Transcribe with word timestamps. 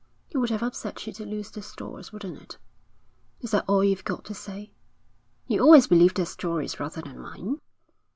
'It 0.31 0.39
would 0.39 0.49
have 0.49 0.63
upset 0.63 1.05
you 1.05 1.13
to 1.13 1.23
lose 1.27 1.51
the 1.51 1.61
stores, 1.61 2.11
wouldn't 2.11 2.41
it?' 2.41 2.57
'Is 3.41 3.51
that 3.51 3.65
all 3.67 3.83
you've 3.83 4.03
got 4.03 4.25
to 4.25 4.33
say?' 4.33 4.71
'You 5.45 5.61
always 5.61 5.85
believed 5.85 6.17
their 6.17 6.25
stories 6.25 6.79
rather 6.79 7.03
than 7.03 7.19
mine.' 7.21 7.61